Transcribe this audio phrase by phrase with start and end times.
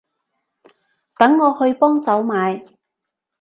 [1.17, 2.65] 等我去幫手買